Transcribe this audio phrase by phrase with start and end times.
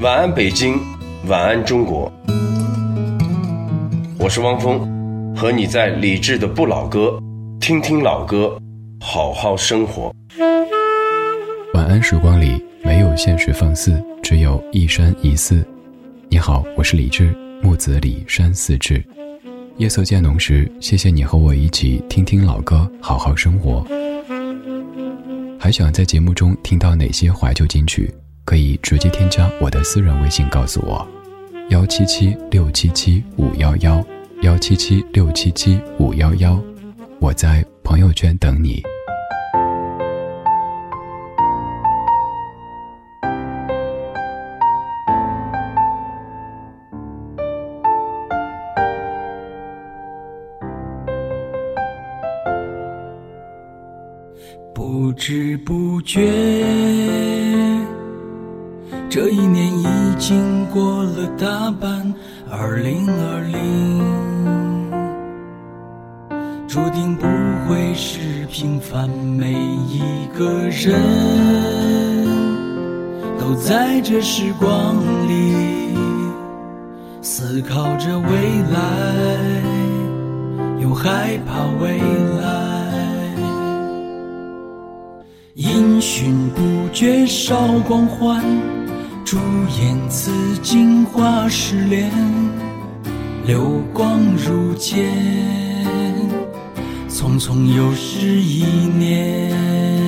[0.00, 0.80] 晚安，北京，
[1.26, 2.10] 晚安，中国。
[4.18, 7.22] 我是汪峰，和你在理智的不老歌，
[7.60, 8.58] 听听老歌，
[8.98, 10.10] 好好生活。
[11.74, 15.62] 晚安，时光里没有现实放肆，只有一山一寺。
[16.30, 19.04] 你好，我是李志，木子李山寺志。
[19.76, 23.86] 夜色渐浓时，谢谢你和我一起听听老歌，好好生活。
[25.58, 28.10] 还想在节目中听到哪些怀旧金曲？
[28.50, 31.06] 可以直接添加我的私人微信告诉我，
[31.68, 34.04] 幺七七六七七五幺幺，
[34.42, 36.60] 幺七七六七七五幺幺，
[37.20, 38.82] 我在朋友圈等你。
[54.74, 56.20] 不知不觉，
[59.10, 59.86] 这一年已
[60.20, 62.14] 经过了大半。
[62.48, 64.00] 二零二零，
[66.68, 67.26] 注定不
[67.66, 69.10] 会是平凡。
[69.10, 70.00] 每一
[70.38, 70.94] 个人
[73.36, 74.96] 都在这时光
[75.28, 75.92] 里
[77.20, 78.28] 思考着未
[78.70, 78.80] 来，
[80.80, 81.98] 又害怕未
[82.40, 82.70] 来。
[85.54, 88.42] 音讯不绝少光环，
[89.30, 89.38] 朱
[89.80, 92.10] 颜辞镜花时恋，
[93.46, 95.08] 流光如箭，
[97.08, 99.99] 匆匆又是一年。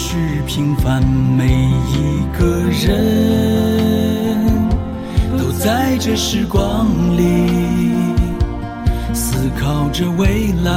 [0.00, 0.14] 是
[0.46, 1.02] 平凡。
[1.02, 1.44] 每
[1.90, 2.86] 一个人
[5.36, 6.86] 都在这时光
[7.16, 7.50] 里
[9.12, 10.72] 思考着未来，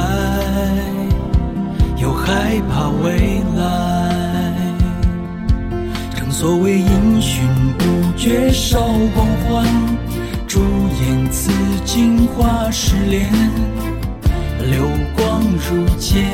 [1.98, 3.62] 又害怕未来。
[6.16, 7.44] 正所谓音讯
[7.78, 7.84] 不
[8.16, 8.80] 绝少
[9.14, 9.64] 光环，
[10.48, 10.60] 朱
[11.00, 11.52] 颜辞。
[11.84, 13.30] 镜花失恋，
[14.70, 14.82] 流
[15.14, 16.24] 光如箭，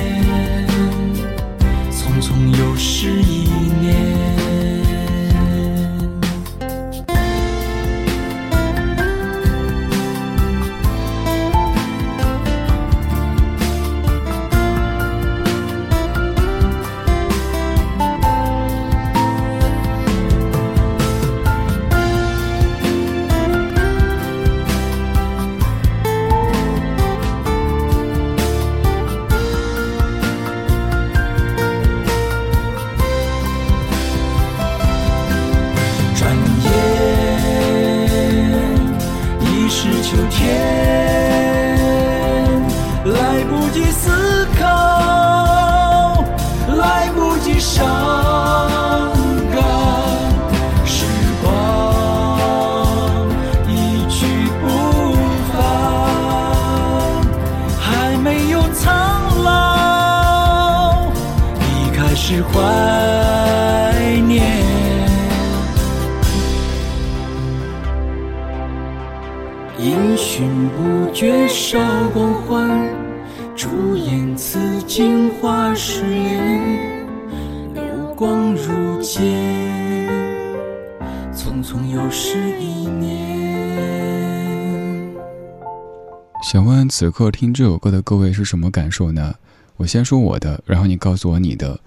[86.88, 89.34] 此刻听这首歌的各位是什么感受呢？
[89.76, 91.78] 我先说我的，然后你告诉我你的。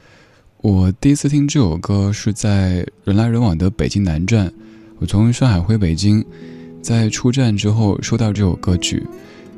[0.62, 4.53] 我第一次听这首歌是在人来人往的北京南站，
[5.00, 6.24] 我从上海回北京，
[6.81, 9.06] 在出站之后收到这首歌曲，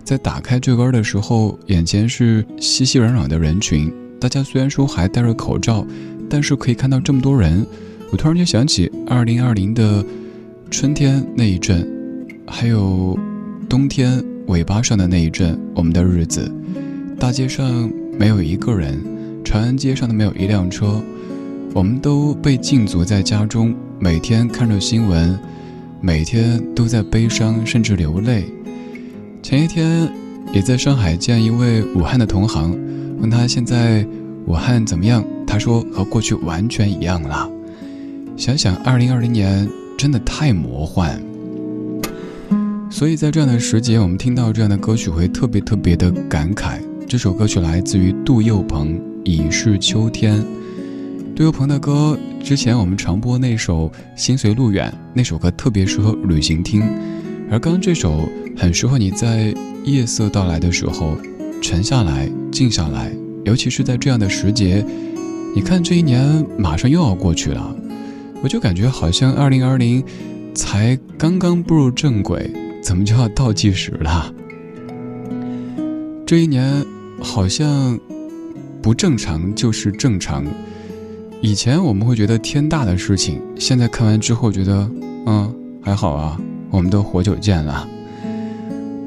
[0.04, 5.86] 在打开这歌的时候，眼前是熙熙攘攘的人群，大家虽然说还戴着口罩，
[6.30, 7.66] 但是可以看到这么多人，
[8.12, 10.04] 我突然就想起二零二零的
[10.72, 11.88] 春天那一阵，
[12.48, 13.20] 还有
[13.68, 14.24] 冬天。
[14.48, 16.52] 尾巴上的那一阵，我们的日子，
[17.20, 19.02] 大街上没有一个人，
[19.44, 21.02] 长安街上的没有一辆车，
[21.74, 25.38] 我们都被禁足在家中，每天看着新闻，
[26.02, 28.46] 每天都在悲伤，甚至流泪。
[29.42, 30.08] 前一天
[30.54, 32.78] 也在上海见一位武汉的同行，
[33.20, 34.06] 问他现在
[34.46, 37.50] 武汉怎么样，他说和过去完全一样了。
[38.36, 39.68] 想想二零二零年
[39.98, 41.22] 真的太魔幻。
[42.94, 46.80] 所以在这样的时节，我们听到这样的歌曲会特别特别的感慨。
[47.08, 50.40] 这首歌曲来自于杜佑鹏，《已是秋天》。
[51.36, 56.84] 杜佑鹏的歌，之前我们常播那首《心随路远》，那首歌特别适合旅行听，
[57.50, 59.52] 而刚刚这首很适合你在
[59.84, 61.18] 夜色到来的时候
[61.64, 63.12] 沉下来、静下来，
[63.44, 64.86] 尤其是在这样的时节。
[65.56, 67.76] 你看，这一年马上又要过去了，
[68.44, 70.04] 我就感觉好像二零二零
[70.54, 72.54] 才刚刚步入正轨。
[72.84, 74.32] 怎么就要倒计时了？
[76.26, 76.86] 这一年
[77.22, 77.98] 好像
[78.82, 80.44] 不正常就是正常。
[81.42, 84.90] 以前我们会觉得天大的事情，现在看完之后觉得，
[85.26, 86.38] 嗯，还好啊，
[86.70, 87.88] 我们都活久见了。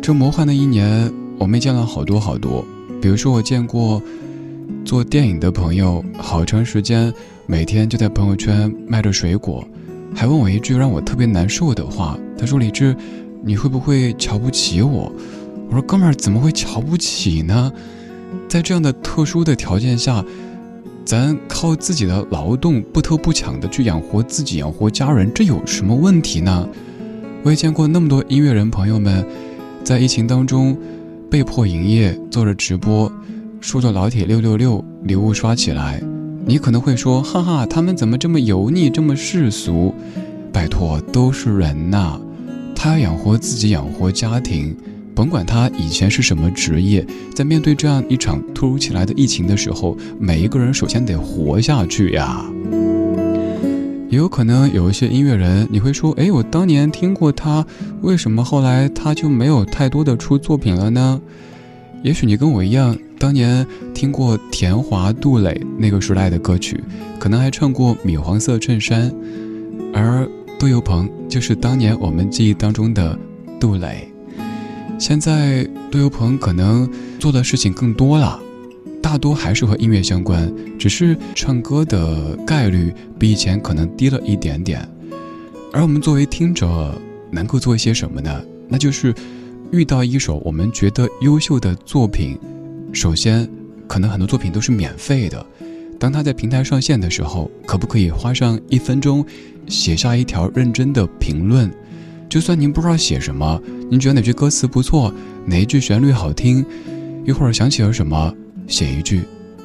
[0.01, 2.65] 这魔幻的一年，我们见了好多好多。
[3.03, 4.03] 比如说，我见过
[4.87, 7.13] 做电影的朋友，好长时间
[7.47, 9.63] 每天就在朋友圈卖着水果，
[10.15, 12.97] 还问我一句让我特别难受的话，他说：“李志。”
[13.47, 15.13] 你会不会瞧不起我？
[15.69, 17.73] 我说哥们儿怎么会瞧不起呢？
[18.49, 20.25] 在这样的特殊的条件下，
[21.05, 26.69] 咱靠自己的劳动不偷不抢的去养活自己、养活家人，这有什么问题呢？
[27.45, 29.25] 我也见过那么多音乐人朋友们，
[29.85, 30.77] 在疫情当中
[31.31, 33.11] 被迫营业，做着直播，
[33.61, 36.03] 说着老铁六六六礼物刷起来。
[36.45, 39.95] 你可能会说，哈哈，他们怎么这么油腻，这么世俗？
[40.53, 42.21] 拜托，都是人呐。
[42.77, 44.77] 他要养活自己，养活家庭，
[45.15, 52.45] 甭管他以前是什么职业，在面对这样一场突如其来的疫情的时候，每一个人首先得活下去呀。
[54.09, 57.67] 也有可能有一些音乐人，你会说：“哎，我当年听过他，
[58.03, 61.21] 为什么后来他就没有太多的出作品了呢？”
[62.05, 66.81] 也许你跟我一样，当年听过田华、杜蕾那个时代的歌曲，
[67.19, 69.11] 可能还唱过《米黄色衬衫》，
[69.93, 70.29] 而。
[70.59, 73.19] 杜有朋就是当年我们记忆当中的
[73.61, 74.09] 杜蕾，
[74.99, 78.41] 现在杜有朋可能做的事情更多了，
[79.03, 84.89] 大多还是和音乐相关，只是唱歌的概率比以前可能低了一点点。
[85.75, 86.91] 而我们作为听者，
[87.31, 88.43] 能够做一些什么呢？
[88.67, 89.15] 那就是
[89.71, 92.39] 遇到一首我们觉得优秀的作品，
[92.95, 93.47] 首先，
[93.87, 95.45] 可能很多作品都是免费的。
[95.99, 99.25] 当他在平台上线的时候，可不可以花上一分钟，
[99.67, 101.71] 写下一条认真的评论？
[102.29, 103.61] 就算您不知道写什么，
[103.91, 105.13] 您觉得哪句歌词不错，
[105.47, 106.65] 哪一句旋律好听，
[107.25, 108.35] 一会儿想起了什么，
[108.67, 109.23] 写一句，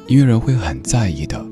[0.07, 1.43] 音乐人会很在意的。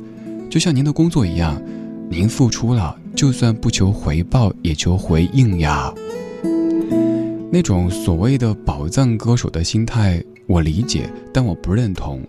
[0.50, 1.62] 就像您的工作一样，
[2.10, 5.94] 您付出了，就算不求回报，也求回应呀。
[7.52, 12.22] 那种所谓的宝藏歌手的心态，我理解，但我不认同。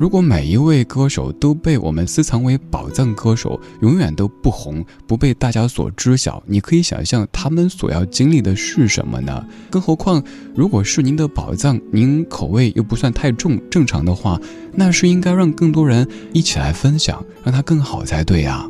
[0.00, 9.46] 如果每一位歌手都被我们私藏为宝藏歌手，永远都不红，不被大家所知晓，你可以想象他们所要经历的是什么呢？
[9.68, 10.24] 更何况，
[10.54, 14.40] 如果是您的宝藏，您口味又不算太重，正常的话，
[14.72, 18.66] 那是应该让更多人一起来分享，让它更好才对呀。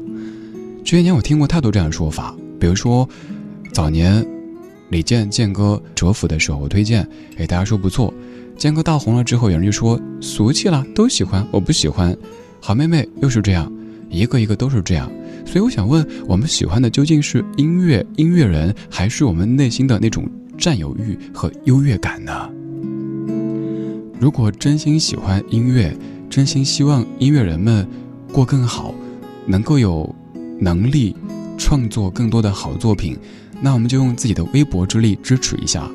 [0.84, 3.08] 这些年我听过太多这样的说法，比如说，
[3.72, 4.26] 早年
[4.88, 8.12] 李健健哥蛰伏的时候，我推荐，哎，大家说不错。
[8.60, 12.14] 坚哥大红了之后，有人就说俗气了，都喜欢，我不喜欢。
[12.60, 13.72] 好妹妹又是这样，
[14.10, 15.10] 一个一个都是这样。
[15.46, 22.50] 所以我想问，我们喜欢的究竟是音乐、音乐人，还是我们内心的那种占有欲和优越感呢？
[24.20, 25.96] 如果真心喜欢音乐，
[26.28, 27.88] 真心希望音乐人们
[28.30, 28.94] 过更好，
[29.46, 30.14] 能够有
[30.58, 31.16] 能力
[31.56, 33.16] 创作更多的好作品，
[33.62, 35.90] 那我们就用自己的微薄之力支持一下。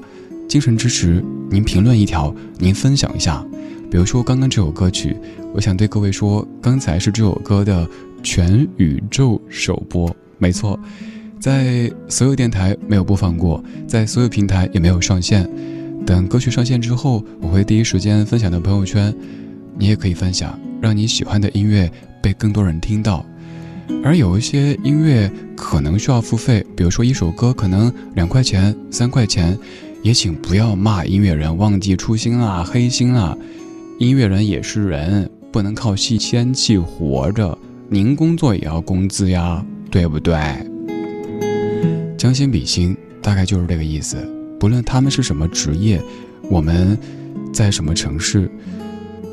[0.56, 3.46] 精神支持，您评论一条，您分享一下。
[3.92, 5.14] 比如说刚刚这首歌曲，
[5.54, 7.86] 我想对各位说，刚才是这首歌的
[8.24, 10.80] 全宇宙首播，没错，
[11.42, 15.46] 在所有电台没有播放过，在所有平台也没有上线。
[16.06, 19.14] 等歌曲上线之后，我会第一时间分享到朋友圈，
[19.78, 21.92] 你也可以分享，让你喜欢的音乐
[22.24, 23.26] 被更多人听到。
[24.02, 29.60] 而有一些音乐可能需要付费，比如说一首歌可能两块钱、三块钱。
[30.06, 33.36] 也请不要骂音乐人忘记初心啦、黑心啦。
[33.98, 37.58] 音乐人也是人，不能靠吸仙气活着。
[37.90, 40.36] 您工作也要工资呀，对不对？
[42.20, 44.16] 将心比心，大概就是这个意思。
[44.60, 46.00] 不论他们是什么职业，
[46.52, 46.96] 我们
[47.52, 48.48] 在什么城市，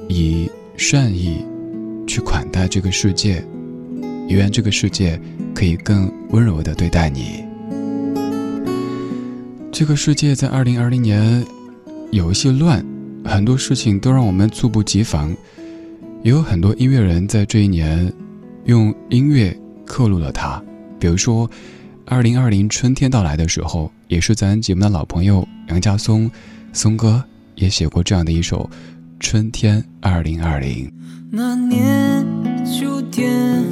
[0.09, 1.45] 以善意
[2.07, 3.45] 去款待这个世界，
[4.31, 5.21] 愿这个世界
[5.55, 7.45] 可以更温柔地对待你。
[9.73, 11.43] 这个世界在二零二零年
[12.11, 12.85] 有一些乱，
[13.25, 15.35] 很多事情都让我们猝不及防。
[16.23, 18.13] 也有很多音乐人在这一年
[18.67, 20.63] 用音乐刻录了它，
[21.01, 21.51] 比如说
[22.05, 26.31] 二零二零春天到来的时候，也是咱节目的老朋友杨家松，
[26.75, 27.25] 松哥
[27.55, 28.69] 也写过这样的一首
[29.21, 30.87] 《春天二零二零》。
[31.31, 32.27] 那年
[32.63, 33.65] 秋天，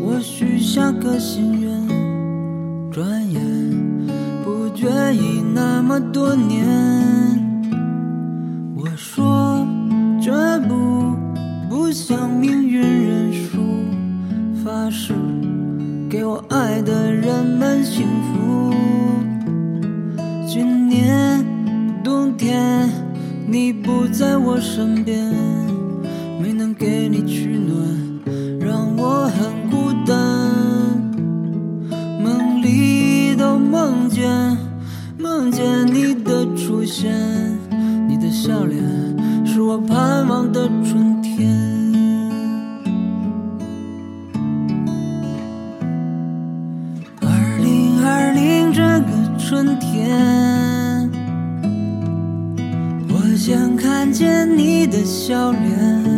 [0.00, 1.88] 我许下个心愿，
[2.90, 3.51] 转眼
[5.12, 6.66] 已那么多年。
[8.76, 9.66] 我说
[10.20, 10.30] 绝
[10.68, 11.14] 不
[11.68, 13.58] 不向命运认输，
[14.64, 15.14] 发誓
[16.08, 18.74] 给我爱的人们幸福。
[20.46, 21.44] 今年
[22.02, 22.88] 冬天，
[23.46, 25.32] 你不在我身边。
[26.40, 27.22] 没能给你
[36.94, 37.10] 现，
[38.06, 38.78] 你的笑脸
[39.46, 41.50] 是我盼望的春天。
[47.22, 49.08] 二零二零这个
[49.38, 51.10] 春天，
[53.08, 56.12] 我想看见你的笑脸。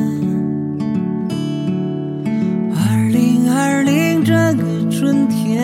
[4.90, 5.62] 春天，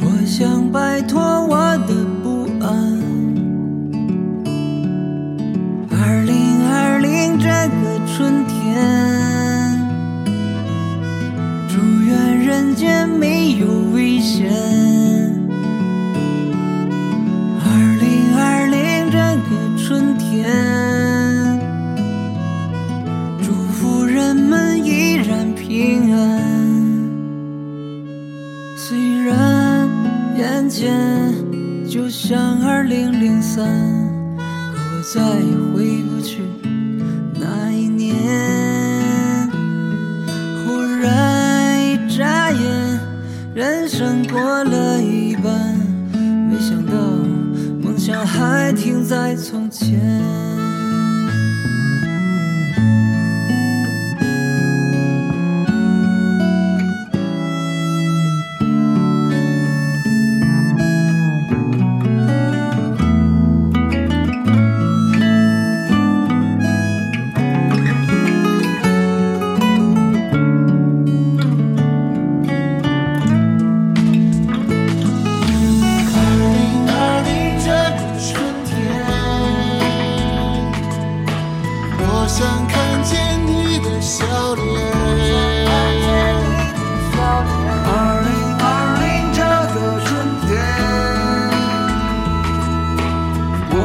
[0.00, 1.20] 我想摆脱
[33.56, 33.64] 三，
[34.36, 34.42] 可
[34.76, 36.42] 我再也回不去
[37.40, 39.48] 那一年。
[40.66, 43.00] 忽然一眨眼，
[43.54, 45.74] 人生过了一半，
[46.50, 46.92] 没想到
[47.82, 49.98] 梦想还停在从前。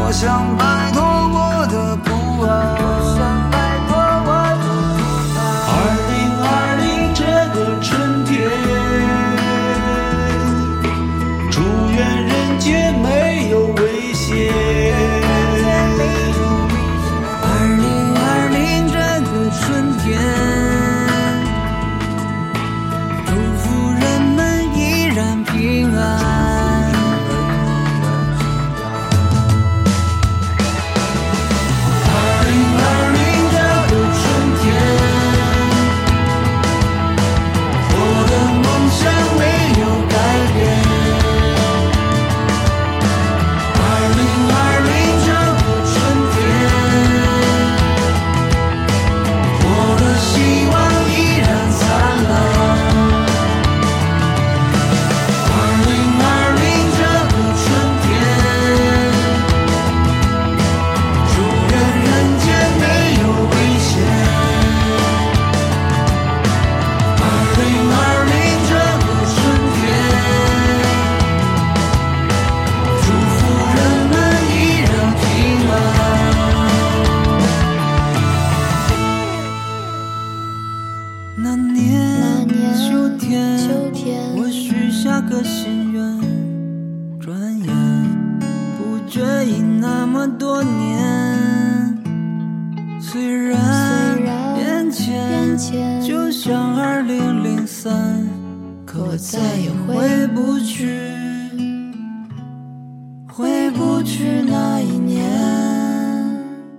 [0.03, 2.90] 我想摆脱我的不安。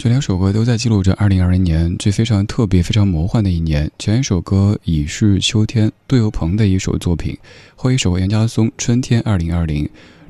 [0.03, 3.89] 这两首歌都在记录着2020年这非常特别、非常魔幻的一年。
[4.01, 7.37] 前一首歌已是秋天，杜有朋的一首作品；
[7.77, 9.65] 后一首杨家松《春天2020》。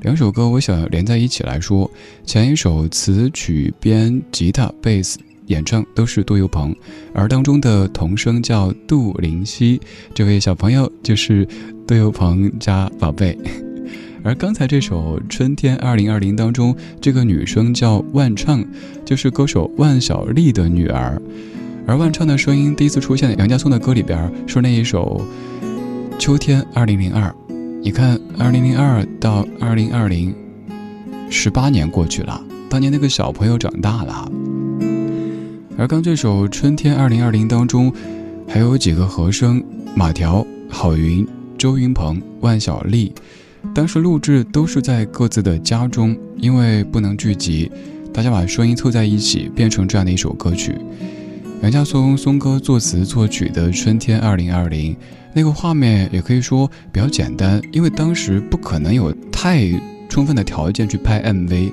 [0.02, 1.90] 两首歌我想连在一起来说。
[2.26, 6.76] 前一首词曲编吉他、贝斯演唱都是杜有鹏，
[7.14, 9.80] 而当中的童声叫杜林希，
[10.12, 11.48] 这位小朋友就是
[11.86, 13.34] 杜有鹏家宝贝。
[14.24, 18.64] 而刚才这首《春天二零二零》当中，这个女生叫万畅，
[19.04, 21.20] 就是歌手万晓利的女儿。
[21.86, 25.20] 而万畅的声音第一次出现在杨家松的歌里边，是那一首
[26.18, 27.28] 《秋天二零零二》。
[27.82, 30.32] 你看，二零零二到二零二零，
[31.28, 34.30] 十八年过去了，当年那个小朋友长大了。
[35.76, 37.92] 而刚这首《春天二零二零》当中，
[38.46, 39.60] 还有几个和声：
[39.96, 41.26] 马条、郝云、
[41.58, 43.12] 周云鹏、万晓利。
[43.74, 47.70] 当时录制都是在各自的家中，因为不能聚集，
[48.12, 50.76] 大家把声音凑在一起，变成这样的一首歌曲。
[51.62, 54.92] 杨家松松哥作词作曲的《春天二零二零》，
[55.32, 59.70] 那个画面也可以说比较简单，因为当时不可能有太
[60.08, 61.72] 充分的条件去拍 MV，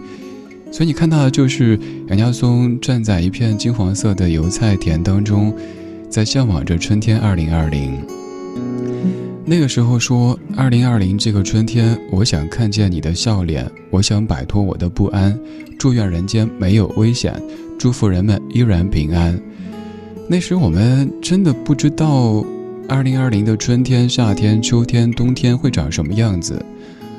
[0.71, 1.77] 所以你看到的就是
[2.07, 5.51] 杨家松站在一片金黄色的油菜田当中，
[6.07, 8.18] 在向往着春天二零二零。
[9.45, 15.35] 那个时候说，二零二零这个春天，我想看见你的笑脸，我想摆脱我的不安，
[15.79, 17.33] 祝愿人间没有危险，
[17.79, 19.41] 祝福人们依然平安。
[20.27, 22.45] 那时我们真的不知道，
[22.87, 26.63] 二零二零的春天、夏天、秋天、冬天会长什么样子。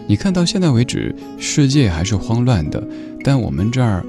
[0.07, 2.81] 你看到现在为止，世界还是慌乱的，
[3.25, 4.05] 但我们这儿。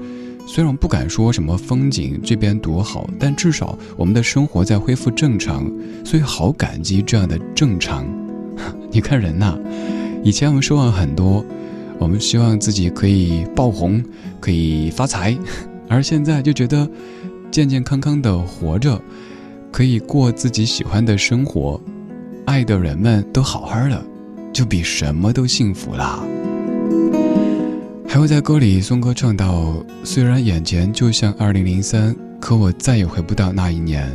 [0.46, 5.70] 虽然不敢说什么风景这边多好，但至少我们的生活在恢复正常，
[6.04, 8.06] 所以好感激这样的正常。
[8.90, 9.58] 你看人呐，
[10.22, 11.44] 以前我们奢望很多，
[11.98, 14.04] 我们希望自己可以爆红，
[14.40, 15.36] 可以发财，
[15.88, 16.86] 而现在就觉得
[17.50, 19.00] 健健康康的活着，
[19.70, 21.80] 可以过自己喜欢的生活，
[22.44, 24.04] 爱的人们都好好的，
[24.52, 26.22] 就比什么都幸福啦。
[28.12, 34.06] 还会在歌里，松哥唱到：“虽然眼前就像二零零三，可我再也回不到那一年。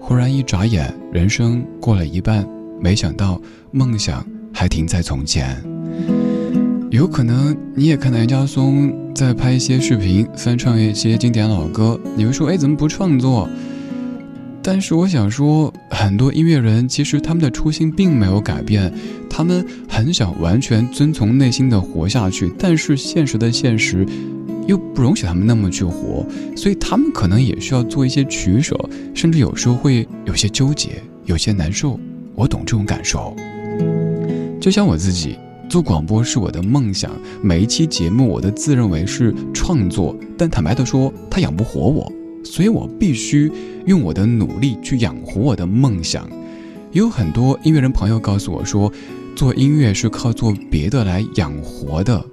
[0.00, 2.48] 忽然一眨眼，人生过了一半，
[2.80, 3.38] 没想到
[3.72, 5.54] 梦想还停在从前。
[6.90, 13.46] 有可能你也看到杨家松在拍一些视频，翻唱一些经典老歌，你会说：哎，怎么不创作？”
[14.62, 18.92] 但是我想说，很多音乐人其实他们的初心并没有改变，
[19.28, 24.06] 他们很想完全遵从内心的活下去，但是现实的现实
[24.66, 28.78] 又不容许他们那么去活，所以他们可能也需要做一些取舍，
[29.14, 31.98] 甚至有时候会有些纠结，有些难受。
[32.34, 33.34] 我懂这种感受。
[34.60, 35.38] 就像我自己
[35.70, 37.10] 做广播是我的梦想，
[37.42, 42.12] 每一期节目我都自认为是创作，但坦白的说，它养不活我。
[42.44, 43.50] 所以我必须
[43.86, 46.28] 用我的努力去养活我的梦想。
[46.92, 48.92] 也有很多音乐人朋友告诉我说，
[49.36, 52.24] 做音乐是靠做别的来养活的。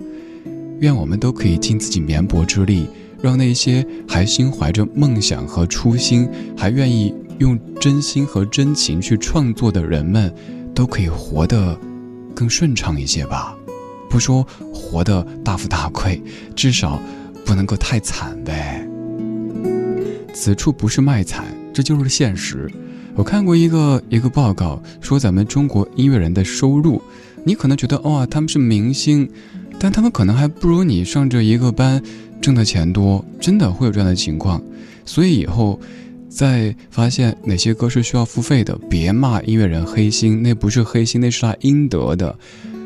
[0.80, 2.88] 愿我们都可以尽自己绵薄之力，
[3.22, 10.34] 让那些还心怀着梦想和初心，还愿意用真心和真情去创作的人们，
[10.74, 11.80] 都可以活得
[12.36, 13.56] 更顺畅一些吧。
[14.10, 16.22] 不说活得大富大贵，
[16.56, 17.00] 至少
[17.46, 18.77] 不能够太惨呗。
[20.40, 22.70] 此处不是卖惨，这就是现实。
[23.16, 27.02] 我看过一个一个报告，说咱们中国音乐人的收入，
[27.44, 29.28] 你可能觉得哇，他们是明星，
[29.80, 32.00] 但他们可能还不如你上这一个班
[32.40, 34.62] 挣的钱多，真的会有这样的情况。
[35.06, 35.80] 所以以后
[36.30, 42.38] 再发现哪些歌是需要付费的，别骂音乐人黑心，那不是黑心，那是他应得的。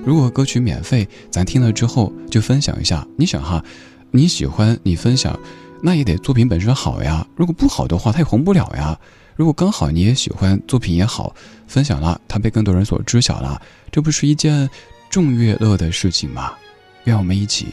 [0.05, 3.05] 如果歌曲免费，咱听了之后就分享一下。
[3.17, 3.61] 你想哈，
[4.09, 5.37] 你喜欢你分享。
[5.81, 8.97] 那也得作品本身好呀，如果不好的话，它也红不了呀。
[9.35, 11.33] 如果刚好你也喜欢，作品也好，
[11.67, 13.59] 分享了，它被更多人所知晓了，
[13.91, 14.69] 这不是一件
[15.09, 16.53] 众乐乐的事情吗？
[17.05, 17.69] 愿我们一起，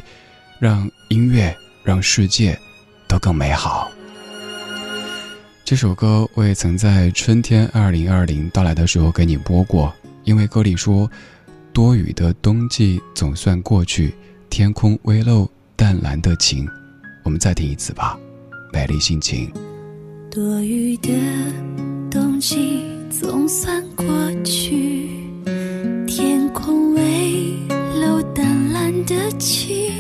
[0.59, 2.59] 让音乐，让世界，
[3.07, 3.91] 都更美好。
[5.65, 9.93] 这首歌我也曾在春天二零二零到来的时候给你播过，
[10.25, 11.11] 因为歌里说，
[11.75, 14.15] 多雨的冬季总算过去，
[14.49, 16.67] 天空微露淡蓝的晴。
[17.29, 18.19] 我们再听一次吧，
[18.73, 19.53] 美丽心情。
[20.31, 21.11] 多雨的
[22.11, 24.07] 冬季总算过
[24.43, 25.11] 去，
[26.07, 27.53] 天空微
[28.01, 29.93] 露淡蓝的晴。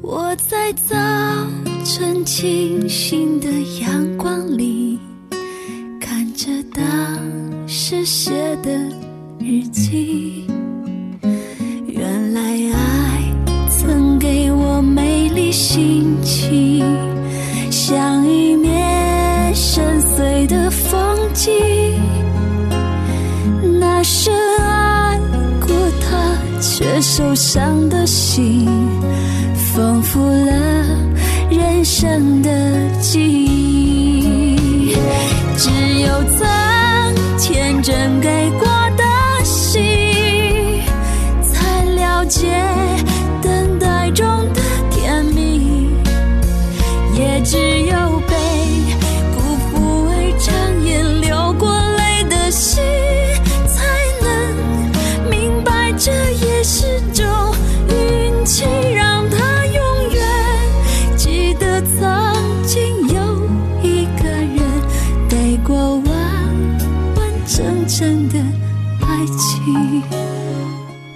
[0.00, 0.96] 我在早
[1.84, 3.50] 晨清新的
[3.82, 4.98] 阳光里，
[6.00, 8.30] 看着当时写
[8.62, 8.70] 的
[9.38, 10.46] 日记。
[15.58, 16.84] 心情
[17.68, 21.52] 像一面深邃的风景，
[23.80, 25.18] 那深爱
[25.60, 25.68] 过
[26.00, 28.68] 他却受伤的心，
[29.74, 30.52] 丰富了
[31.50, 31.84] 人。
[31.84, 32.50] 生的
[33.00, 34.94] 记忆，
[35.56, 36.46] 只有曾
[37.38, 38.67] 天真给过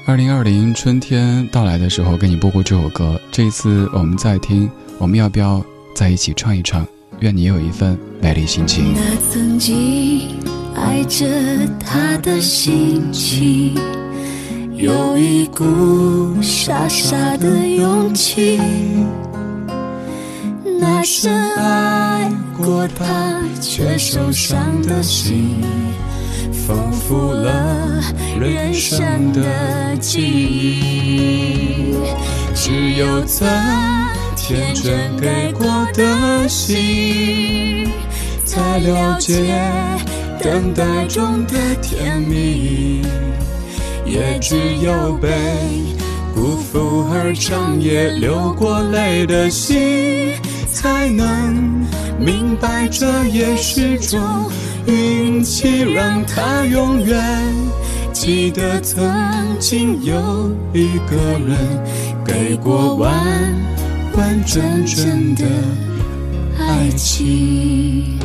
[0.05, 3.21] 二零二零春天到来的时候，给你播过这首歌。
[3.31, 6.85] 这一次我们再听，我们要不要在一起唱一唱？
[7.21, 8.93] 愿你有一份美丽心情。
[8.97, 10.29] 那曾经
[10.75, 11.25] 爱着
[11.79, 13.79] 他的心情，
[14.75, 18.61] 有一股傻傻的勇气。
[20.81, 25.61] 那深爱过他却受伤的心，
[26.53, 28.01] 丰富了
[28.39, 31.95] 人生的记忆。
[32.55, 33.49] 只有曾
[34.37, 37.91] 天真给过的心，
[38.45, 39.59] 才了解
[40.41, 43.03] 等待中的甜蜜，
[44.05, 45.29] 也只有被
[46.35, 50.33] 辜负而长夜流过泪的心，
[50.71, 51.85] 才能
[52.19, 54.21] 明白这也是种
[54.87, 57.19] 运气，让他永远
[58.13, 59.05] 记得曾
[59.59, 61.17] 经有一个
[61.47, 61.57] 人
[62.25, 63.13] 给过完
[64.17, 65.45] 完整整的
[66.59, 68.19] 爱情。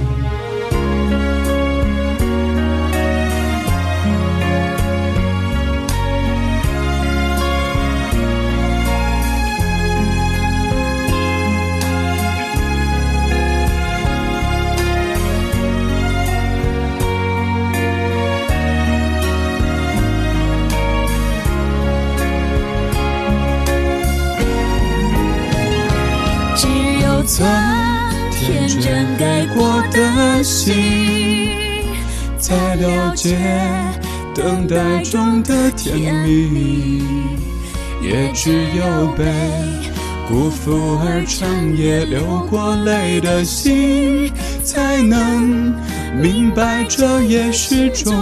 [30.48, 30.76] 心，
[32.40, 33.38] 才了解
[34.34, 37.04] 等待中的甜蜜，
[38.02, 39.26] 也只有被
[40.30, 44.32] 辜负而长夜流过泪的心，
[44.64, 45.76] 才能
[46.16, 48.16] 明白这也是种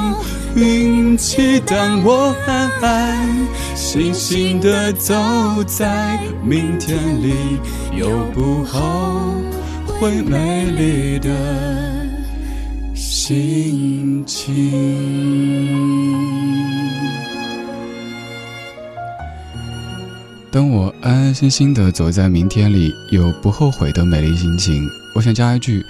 [0.56, 1.60] 运气。
[1.60, 5.14] 当我安安心心的走
[5.68, 7.36] 在明天里，
[7.96, 8.82] 有不后
[9.86, 11.30] 悔美丽的
[13.28, 14.54] 心情。
[20.52, 24.88] 当我安安心心的走在明天里，有不后悔的美丽心情。
[25.16, 25.84] 我想加一句：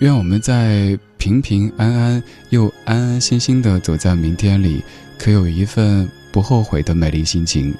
[0.00, 4.84] 愿我们在平平安安又安安心心的走在明天里，
[5.18, 7.74] 可有一份不后悔的美丽心情。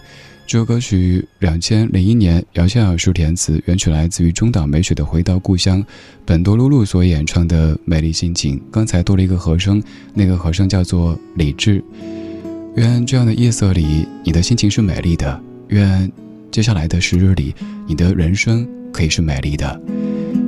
[0.46, 5.82] 这首歌曲两千零一年姚谦老师填词，原曲来自于中岛美雪的《回到故乡》，
[6.24, 8.56] 本多露露所演唱的《美丽心情》。
[8.70, 9.82] 刚才多了一个和声，
[10.14, 11.82] 那个和声叫做理智。
[12.76, 15.42] 愿这样的夜色里，你的心情是美丽的。
[15.70, 16.10] 愿
[16.52, 17.52] 接下来的时日里，
[17.88, 19.80] 你的人生可以是美丽的。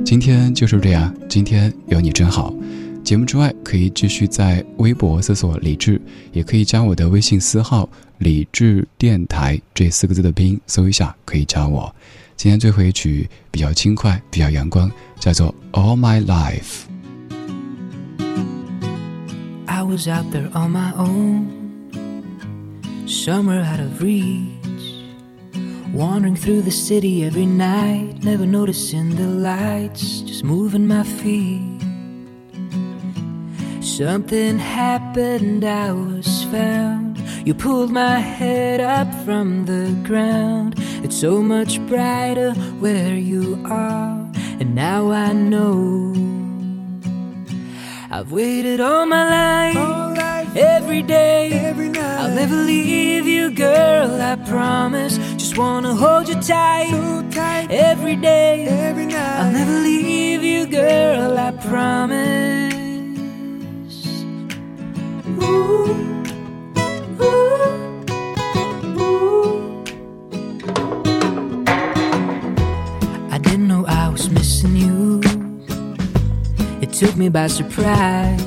[0.05, 2.55] 今天就是这样，今天有你真好。
[3.03, 5.99] 节目之外，可以继续在微博搜索“李志”，
[6.31, 11.93] 也可以加我的微信私号“李志电台”这四个字的拼音，搜一下可以加我。
[12.37, 16.85] 今天最后一曲比较轻快，比较阳光，叫做《All My Life》。
[19.65, 21.47] I was out there on my own,
[23.07, 24.59] somewhere out of reach.
[25.91, 31.59] Wandering through the city every night, never noticing the lights, just moving my feet.
[33.81, 37.08] Something happened, I was found.
[37.49, 40.75] You pulled my head up from the ground.
[41.03, 46.13] It's so much brighter where you are, and now I know.
[48.11, 52.19] I've waited all my life, every day, every night.
[52.19, 55.17] I'll never leave you, girl, I promise.
[55.37, 56.93] Just wanna hold you tight,
[57.71, 59.39] every day, every night.
[59.39, 62.75] I'll never leave you, girl, I promise.
[65.41, 66.08] Ooh,
[76.99, 78.45] took me by surprise.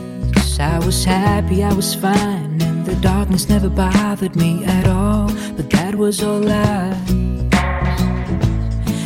[0.61, 5.29] I was happy, I was fine, and the darkness never bothered me at all.
[5.57, 6.99] But that was all lies.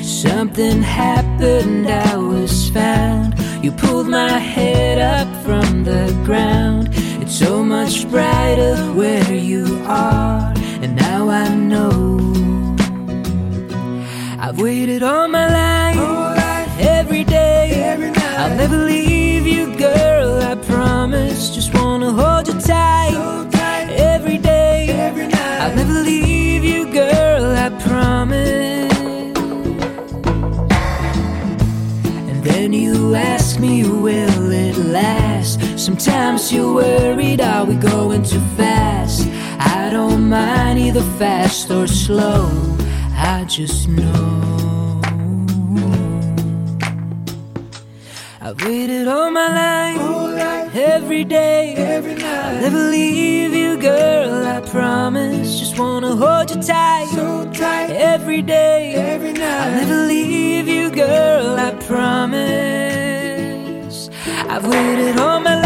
[0.03, 3.39] something happened, I was found.
[3.63, 6.89] You pulled my head up from the ground.
[7.23, 12.19] It's so much brighter where you are, and now I know.
[14.41, 16.36] I've waited all my life,
[21.07, 21.51] promise.
[21.51, 23.15] Just wanna hold you tight,
[23.91, 25.61] every day, every night.
[25.63, 27.45] I'll never leave you, girl.
[27.67, 28.93] I promise.
[32.31, 35.61] And then you ask me, will it last?
[35.79, 39.29] Sometimes you're worried, are we going too fast?
[39.61, 42.51] I don't mind either fast or slow.
[43.15, 44.66] I just know.
[48.49, 52.23] I've waited all my life, every day, every night.
[52.23, 54.47] I'll never leave you, girl.
[54.47, 55.59] I promise.
[55.59, 57.91] Just wanna hold you tight, so tight.
[57.91, 59.43] Every day, every night.
[59.43, 61.59] I'll never leave you, girl.
[61.59, 62.39] I promise.
[64.49, 65.66] I've waited all my life,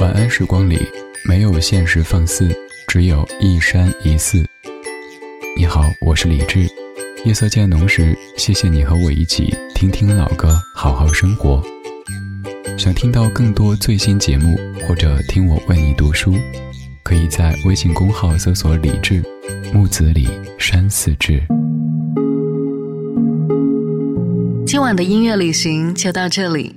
[0.00, 0.78] 晚安时光里
[1.24, 2.48] 没有现实放肆，
[2.86, 4.38] 只有一山一寺。
[5.56, 6.68] 你好，我是李志。
[7.24, 11.60] 夜色渐浓时，谢谢你和我一起听听老歌，好好生活。
[12.78, 14.56] 想听到更多最新节目，
[14.86, 16.32] 或者听我为你读书，
[17.02, 19.20] 可以在微信公号搜索“李志”，
[19.74, 21.42] 木子李，山寺志。
[24.64, 26.76] 今晚的音乐旅行就到这里，